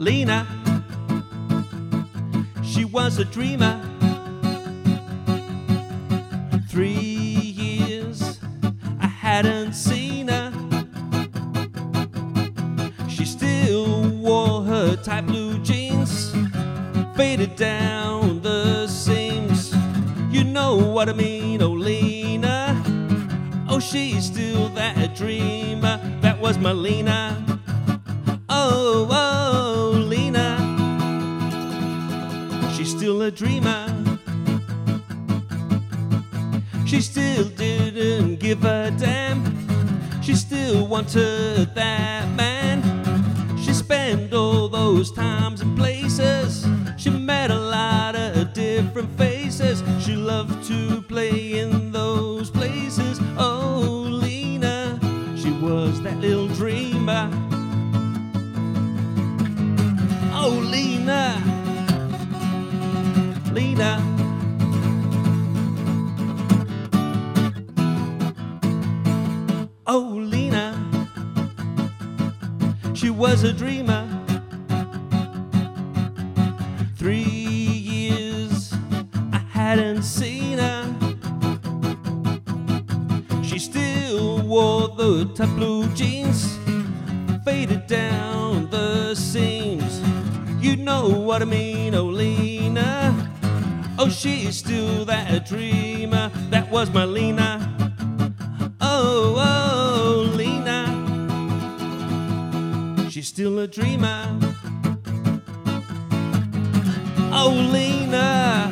[0.00, 0.46] Lena.
[2.62, 3.82] She was a dreamer.
[6.68, 8.38] Three years
[9.00, 10.52] I hadn't seen her.
[13.08, 16.32] She still wore her tight blue jeans,
[17.16, 19.74] faded down the seams.
[20.30, 22.80] You know what I mean, oh Lena.
[23.68, 25.98] Oh, she's still that dreamer.
[26.20, 27.44] That was my Lena.
[28.48, 29.57] Oh, oh,
[33.08, 33.86] still a dreamer.
[36.84, 39.40] She still didn't give a damn.
[40.20, 42.82] She still wanted that man.
[43.56, 46.66] She spent all those times and places.
[46.98, 49.82] She met a lot of different faces.
[50.04, 53.18] She loved to play in those places.
[53.38, 55.00] Oh, Lena,
[55.34, 57.30] she was that little dreamer.
[60.34, 60.68] Oh, Lena,
[61.08, 61.47] Lena.
[69.90, 70.76] Oh, Lena,
[72.92, 74.06] she was a dreamer.
[76.96, 78.74] Three years
[79.32, 80.84] I hadn't seen her.
[83.42, 86.58] She still wore the tight blue jeans,
[87.42, 90.02] faded down the seams.
[90.60, 93.14] You know what I mean, oh Lena.
[93.98, 96.30] Oh, she's still that dreamer.
[96.50, 97.74] That was my Lena.
[98.80, 99.67] Oh, oh,
[103.18, 104.38] She's still a dreamer.
[107.32, 108.70] Oh, Lena.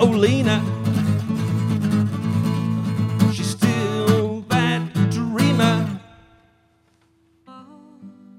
[0.00, 0.85] Oh, Lena.